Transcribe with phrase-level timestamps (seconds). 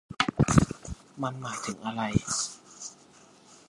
[1.21, 2.01] มันหมายถึงอะไร?